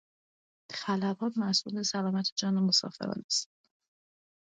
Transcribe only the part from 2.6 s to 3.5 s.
مسافران است.